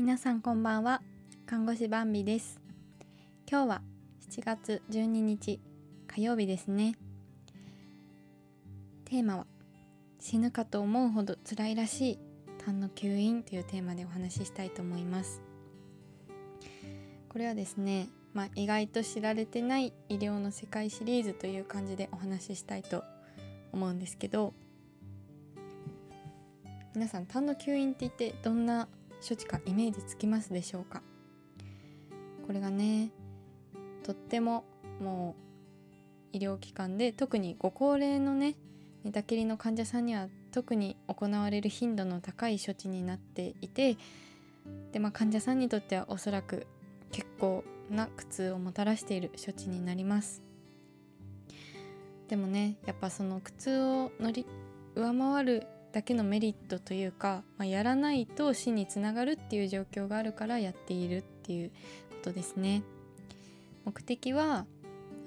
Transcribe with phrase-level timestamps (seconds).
[0.00, 1.02] 皆さんこんばんは。
[1.44, 2.58] 看護師バンビです。
[3.46, 3.82] 今日は
[4.30, 5.60] 7月12日
[6.06, 6.94] 火曜日ですね。
[9.04, 9.46] テーマは
[10.18, 12.18] 死ぬかと思うほど辛いらしい
[12.64, 15.42] 痰の吸引というテーマでお話ししたいと思います。
[17.28, 23.04] これはですねまあ、意外と知られてない医療の世界シリーズという感じでお話ししたいと
[23.70, 24.54] 思うんですけど
[26.94, 28.88] 皆さん痰の吸引って言ってどんな
[29.26, 31.02] 処置かイメージつきますでしょうか？
[32.46, 33.10] これがね
[34.02, 34.64] とっても
[35.00, 35.36] も
[36.32, 38.56] う医療機関で特にご高齢のね
[39.04, 43.96] 寝たきりの患者さんには特に行われる頻度の高い処置になっていて
[44.92, 46.66] で、まあ、患者さんにとってはおそらく
[47.12, 50.42] 結構な苦痛をもたらしている処置になります。
[52.28, 54.46] でもねやっぱその苦痛を乗り
[54.94, 61.70] 上回るだけのメリットというか、まあ、やらないと死につながるっていう状況があるからやっているっていう
[62.10, 62.82] ことですね。
[63.84, 64.66] 目的は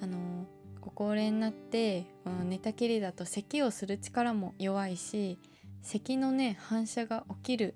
[0.02, 0.46] あの
[0.80, 5.40] ご高齢になってこの寝たきりだと咳をする力も弱いし
[5.82, 7.76] 咳のね反射が起きる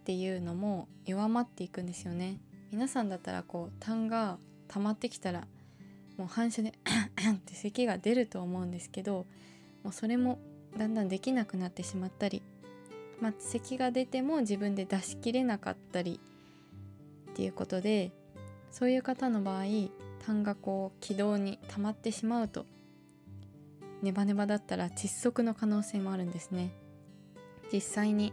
[0.00, 2.38] っていうのも弱まっていくんですよね。
[2.70, 4.38] 皆さんだったらこう痰が
[4.68, 5.46] 溜まってきたら
[6.18, 6.72] もう反射でっ
[7.38, 9.26] て 咳が出ると思うんですけど
[9.82, 10.38] もうそれも
[10.76, 12.42] だんだんできなくなってしまったり、
[13.20, 16.20] まあ、咳が出ても自分で出しきれなかったり
[17.30, 18.12] っていうことで
[18.70, 19.64] そういう方の場合
[20.26, 22.66] 痰がこう気道に溜まってしまうと
[24.02, 26.70] ネバネバだったら窒息の可能性もあるんですね。
[27.72, 28.32] 実際に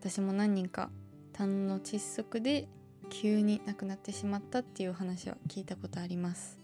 [0.00, 0.90] 私も何人か
[1.32, 2.68] 痰の窒息で
[3.10, 6.58] 急に亡くなってしまったっていう話は聞いたことあります。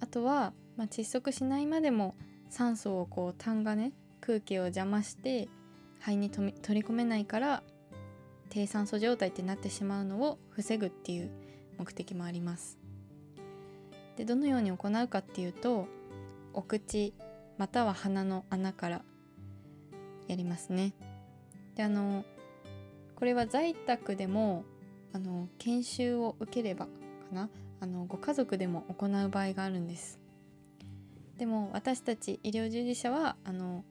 [0.00, 2.14] あとは、まあ、窒息しないまでも
[2.48, 5.48] 酸素をこう痰がね空気を邪魔して
[6.00, 7.62] 肺に取り込めないから
[8.50, 11.30] 低酸素状態ってなってしまうのを防ぐっていう
[11.78, 12.78] 目的もあります。
[14.16, 15.88] でどのように行うかっていうと
[16.54, 17.12] お口
[17.58, 19.02] または鼻の穴から
[20.26, 20.94] やりますね。
[21.74, 22.24] であの
[23.16, 24.64] これは在宅でも
[25.12, 26.90] あの研修を受ければか
[27.32, 30.18] なあのご家族でも行う場合があるんです。
[31.38, 33.84] でも私たち医療従事者はあの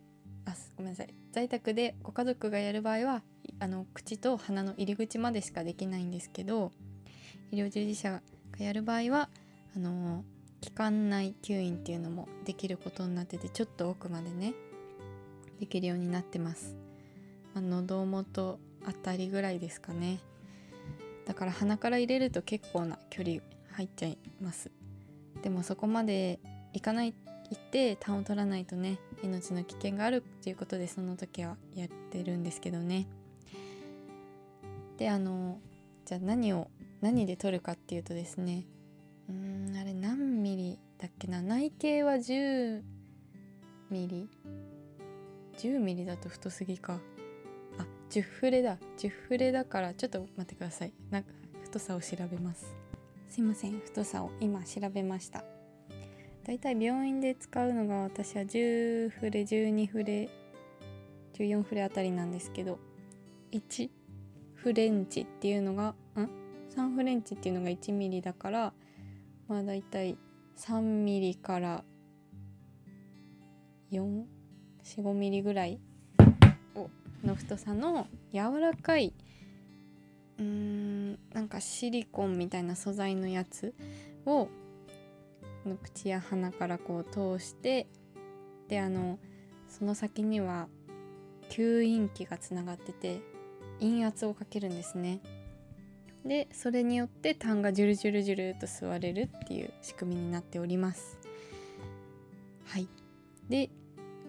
[0.45, 1.13] あごめんなさい。
[1.31, 3.21] 在宅でご家族がやる場合は
[3.59, 6.71] あの口と鼻の入り口までしかできないんですけど
[7.51, 8.21] 医療従事者が
[8.57, 9.29] やる場合は
[9.75, 10.23] あの
[10.61, 14.53] 気管内吸引っていうのもできることになっててちょっと奥までね
[15.59, 16.75] できるようになってます、
[17.53, 20.19] まあ、喉元あたりぐらいですかね。
[21.25, 23.41] だから鼻から入れると結構な距離
[23.71, 24.69] 入っちゃいます。
[25.41, 26.39] でもそこまで
[26.73, 27.13] いかない
[27.49, 33.07] 行って痰を取らないとね命の危険があるっていうことでその時はやってるんですけどね。
[34.97, 35.59] であの
[36.05, 36.69] じゃあ何を
[37.01, 38.65] 何で取るかっていうとですね
[39.29, 42.81] うんあれ何ミリだっけな内径は10
[43.89, 44.29] ミリ。
[45.57, 46.99] 10ミリだと太すぎか。
[47.77, 48.77] あ10フレだ。
[48.97, 50.93] 10フレだからちょっと待ってください。
[51.11, 51.29] なんか
[51.63, 52.73] 太さを調べます。
[53.29, 53.79] すいません。
[53.79, 55.54] 太さを今調べました。
[56.45, 60.29] だいたい病院で使うのが私は10フレ12フレ
[61.33, 62.77] 14フレあたりなんですけど
[63.51, 63.89] 1
[64.53, 66.29] フレンチっていうのがん
[66.75, 68.73] ？3フレンチっていうのが1ミリだから
[69.47, 71.83] まあだいい3ミリから
[73.91, 75.79] 445ミリぐらい
[77.23, 79.13] の太さの柔らかい
[80.37, 83.73] うーんなんかシリコンみたいな素材のやつ
[84.27, 84.47] を
[85.69, 87.87] の口や鼻からこう通して
[88.67, 89.19] であの
[89.67, 90.67] その先には
[91.49, 93.21] 吸引器がつながってて
[93.79, 95.21] 陰圧をかけるんですね。
[96.25, 101.19] でそれによって痰がジュルジュルジュルと吸われるっていう仕組みになっております。
[102.65, 102.87] はい。
[103.47, 103.69] で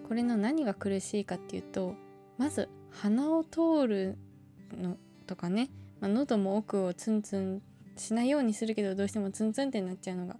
[0.07, 1.95] これの何が苦しいかっていうと
[2.37, 4.17] まず鼻を通る
[4.79, 5.69] のとかね、
[5.99, 7.61] まあ、喉も奥をツンツン
[7.97, 10.37] しないようにするけどどうしてもツンツンってなっちゃうのが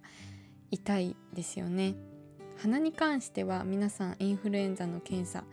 [0.70, 1.94] 痛いですよね。
[2.58, 5.44] 鼻に関しては皆さんインフルエンザの検査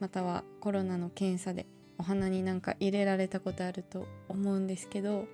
[0.00, 1.66] またはコロナの検査で
[1.98, 5.26] お鼻になんか入れられたことあると思うんですけど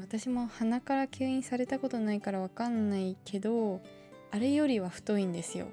[0.00, 3.80] 私も鼻から吸引されたことないからわかんないけど
[4.30, 5.66] あれよりは太いんですよ。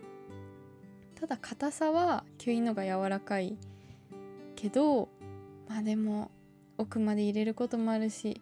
[1.19, 3.57] ただ硬さは吸引のが柔らかい
[4.55, 5.09] けど
[5.69, 6.31] まあでも
[6.77, 8.41] 奥まで入れることもあるし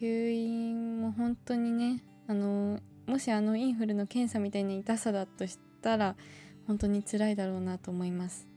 [0.00, 6.16] 吸引も本当にねあのもしあのインフルの検査みたいな痛さだとしたら
[6.66, 8.48] 本当に辛いだろうなと思います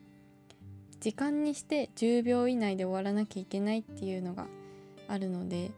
[1.00, 4.48] 時間にして10秒以内で終わらなきゃいけないっていうのが
[5.08, 5.72] あるので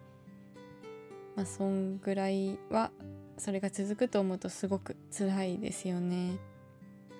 [1.35, 2.91] まあそんぐらいは
[3.37, 6.37] それが続くと思うとすごく辛いですよね。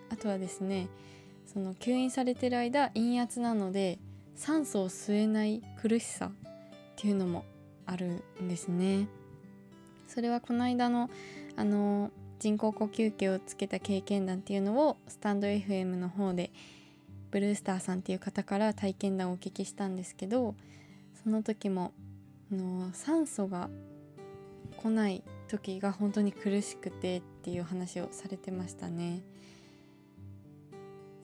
[0.09, 0.89] あとはですね
[1.45, 4.00] その吸引されてる間陰圧なので
[4.36, 6.31] 酸素を吸えない苦しさっ
[6.95, 7.45] ていうのも
[7.89, 9.07] あるんですね。
[10.07, 11.09] それはこの間の
[11.56, 16.51] あの人工呼吸器をつけた経験談っていうのをスタンド FM の方で
[17.31, 20.56] ブルースターさんっていう方から体験談をお聞きしたんですけど
[21.21, 21.91] その時も
[22.51, 23.69] あの酸素が
[24.77, 29.21] 来ない時が本当に苦しくてっていう話をされてましたね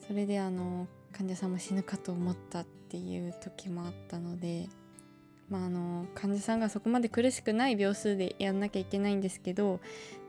[0.06, 4.67] それであの患者さんも死ぬかと思ったっていう時もあったので
[5.50, 9.80] まああの患者さんがそこまで苦しくない秒数でやんなきゃいけないんですけど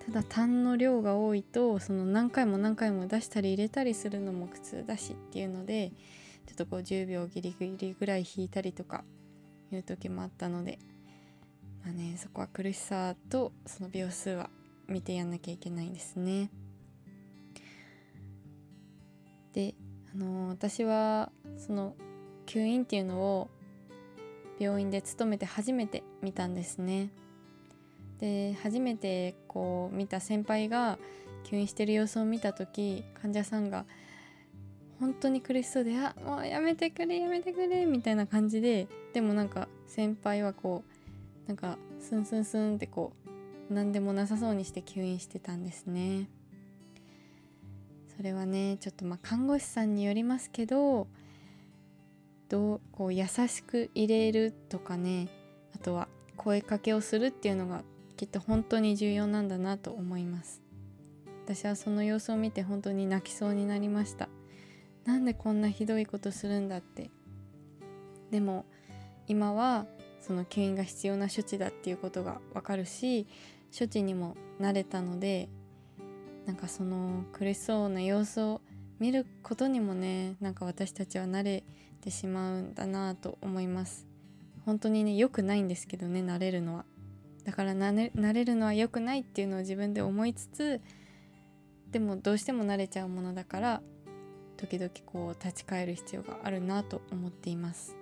[0.07, 5.93] ただ痰の量が多いとその何回も何回も出したり入れたりするのも苦痛だしっていうので
[6.47, 9.05] ちょっとこう10秒ギリギリぐらい引いたりとか
[9.73, 10.79] いう時もあったので
[11.83, 14.51] まあねそこは苦しさとその秒数は
[14.87, 16.51] 見てやんなきゃいけないんですね。
[19.53, 19.75] で
[20.15, 21.97] あの私はその
[22.47, 23.51] 吸引っていうのを
[24.59, 27.11] 病院で勤めて初めて見たんですね。
[28.19, 30.99] で初めてこう見た先輩が
[31.45, 33.85] 吸引してる様子を見た時患者さんが
[34.99, 40.83] 本当に苦しそうで「あもうやめてくれやめてくれ」みたいな感じででもなんか先輩はこ
[41.45, 43.13] うなんかスンスンスンってこ
[43.71, 46.29] う何でもなさそうにして吸引してたんですね
[48.17, 51.07] それはねちょっとまあ看護師さんによりますけど
[52.49, 55.29] どうこう優しく入れるとかね
[55.75, 57.83] あとは声かけをするっていうのが
[58.17, 60.63] きっと本当に重要なんだなと思います。
[61.45, 64.29] 私はその様子を見て本当に泣きそうになりました。
[65.05, 67.11] なんでこんなひどいことするんだって。
[68.31, 68.65] でも
[69.29, 69.87] 今は
[70.21, 73.27] その吸引が必要な処置だっていうことがわかるし
[73.77, 75.49] 処置にも慣れたので
[76.47, 78.61] なんかその苦しそうな様子を
[78.99, 84.07] 見ることにもねなんか私たちは慣れてしまうんだなと思います。
[84.65, 86.85] 本当にね良くないんですけどね慣れるのは。
[87.45, 90.81] だから慣れるのは良くないっていうのを自分で思いつつ
[91.93, 93.83] でもどうしても慣れちゃうものだから
[94.57, 97.97] 時々こう立ち返る必要があるなと思っています。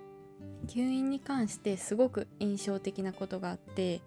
[0.67, 4.01] 吸引に関してすごく印象的なことがあって、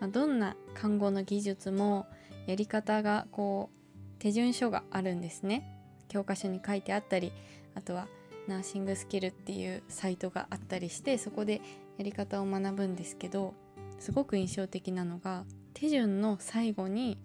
[0.00, 2.06] まあ、どんな看護の技術も
[2.46, 5.76] やり方がこう手順書があるんですね。
[6.08, 7.32] 教科書に書いてあったり
[7.74, 8.08] あとは
[8.50, 11.60] ナーシングスキルっていうサイトがあったりしてそこで
[11.98, 13.54] やり方を学ぶんですけど
[13.98, 17.16] すごく印象的なのが手順の最後に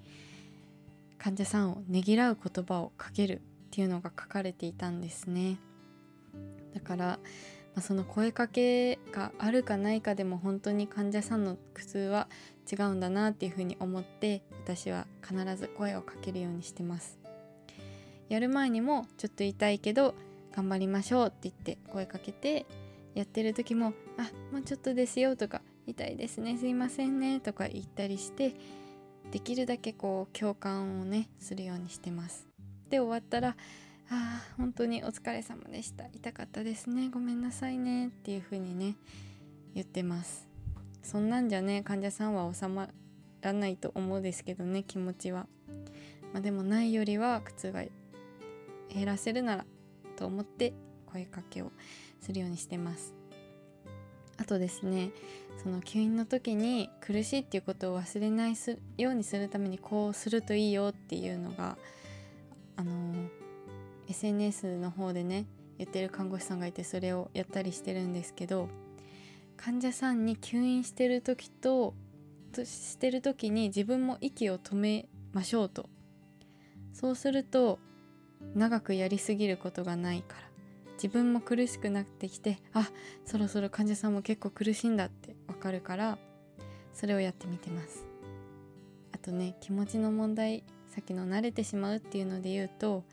[1.18, 5.58] 患者さんをねぎらう言葉をかけるっていうのが書かれていたんですね。
[6.74, 7.20] だから
[7.76, 12.30] まあ、その声かけがあるかないかでも本当に患者さんの苦痛は
[12.72, 17.20] 違うんだなっていうふうに思って私は必ず声をかけるようにしてます。
[18.30, 20.16] やる前にもちょっと痛いけど
[20.56, 22.66] 頑張りましょうって言って声かけて
[23.14, 28.54] やってる時も「あもうちょっとですよ」とか「痛いですねすいませんね」とか言ったりして
[29.32, 32.48] できるだけこう共感をねするようにしてます。
[32.90, 33.56] で終わったらあ
[34.10, 36.06] あ本当にお疲れ様でした。
[36.14, 38.96] 痛かったですねごめんなさいねっていう風にね
[39.74, 40.48] 言ってます。
[41.02, 42.90] そんなんじゃね患者さんは収ま
[43.42, 45.48] らないと思うんですけどね気持ちは。
[46.34, 47.84] まあ、でもないよりは苦痛が
[48.90, 49.66] 減らせるなら
[50.16, 50.74] と思って
[51.06, 51.72] 声かけを
[52.22, 53.14] するようにしてます。
[54.38, 55.12] あとですね
[55.64, 58.56] その吸引の時に苦しいっていうことを忘れない
[58.98, 61.78] ようにするためにこうするといいよっていうのが
[62.76, 62.92] あの
[64.10, 65.46] SNS の方でね
[65.78, 68.70] 言ってる看護師さんがいてそれをやったりしてるんですけど
[69.58, 71.94] 患者さんに吸引してる時と
[72.52, 75.90] としてる時に自分も息を止めましょうと。
[76.94, 77.80] そうすると
[78.54, 80.46] 長くやりすぎることがないから。
[80.96, 82.90] 自分も苦しくなってきてあ
[83.26, 86.18] そろそろ患者さんも結構苦しいんだってわかるから
[86.94, 88.06] それをやってみてます。
[89.12, 93.04] あとね気持ちの問題さっきの慣れてしまうっていうので言うと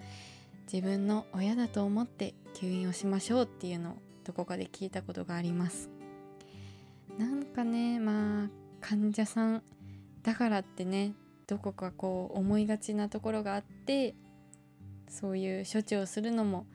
[0.73, 5.91] 自分の親だと思って吸引をしましょうっていうのをどこかで聞いたことがあります。
[7.19, 8.49] なんかねまあ
[8.81, 9.63] 患者さん
[10.23, 11.15] だからってね
[11.49, 14.15] どこかこう思いがちなところがあって
[15.13, 16.67] そういう処置をするのも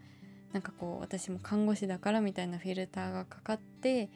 [0.53, 4.09] なんかこう私も看護師だからみたいなフィルターがかかって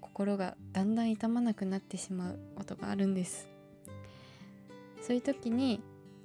[0.00, 3.48] 心がだんだん痛まなくなってしまうことがあるんです。
[5.00, 5.82] そういう時に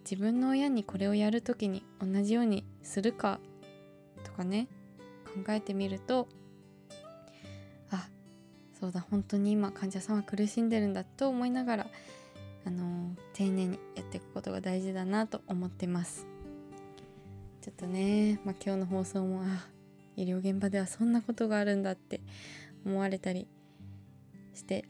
[0.09, 3.39] 自分の親にこれをやる時に同じようにするか
[4.23, 4.67] とかね
[5.25, 6.27] 考えてみると
[7.91, 8.07] あ
[8.79, 11.87] そうだ本当に今患者さんは苦しんでるんだと思いながら
[12.65, 16.28] あの丁寧にやっていくことが大事だなと思ってます。
[17.69, 19.67] ちょっとね、まあ、今日の放送もあ
[20.15, 22.19] 医療現場ではそんなことがあるんだって
[22.83, 23.47] 思われたり
[24.55, 24.85] して、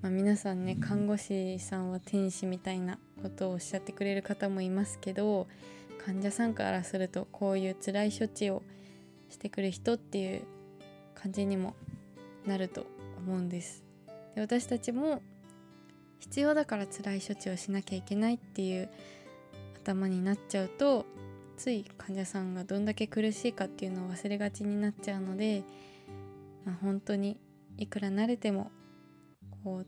[0.00, 5.48] まあ、皆さんね看護師さんは天使みたいなことをおっしゃってくれる方もいますけど
[6.06, 8.62] 患者さんからするとこういう辛い処置を
[9.28, 10.44] してくる人っていう
[11.16, 11.74] 感じにも
[12.46, 12.86] なると
[13.18, 13.82] 思うんです。
[14.36, 15.20] で私たちも
[16.20, 18.88] 必要だから辛い処置をしなきゃいけないっていう
[19.82, 21.06] 頭になっちゃうと
[21.56, 25.62] つい患者さんがどんだけ苦しいかっていうのを忘れがちになっちゃうので、
[26.64, 27.38] まあ、本当に
[27.76, 28.70] いくら慣れても
[29.62, 29.86] こう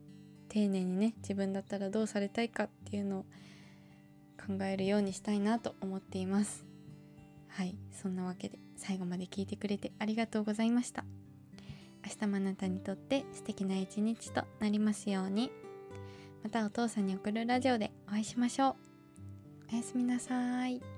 [0.49, 3.27] 丁寧にね自分だったらどうされたいかっていうのを
[4.39, 6.65] 考えるようにしたいなと思っています。
[7.49, 11.05] はいそんなわけで最後まで聞いてくれてありがとうございました。
[12.05, 15.51] 明日もあなたにとって素敵な一日となりますように。
[16.45, 18.77] またお父さんに送るラジオでお会いしましょう。
[19.73, 20.96] おやすみなさい。